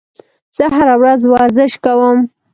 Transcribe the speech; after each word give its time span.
زه 0.57 0.65
هره 0.77 0.95
ورځ 1.01 1.21
ورزش 1.31 1.73
کوم. 1.83 2.17